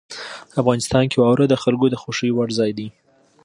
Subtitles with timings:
[0.61, 2.87] افغانستان کې واوره د خلکو د خوښې وړ ځای دی.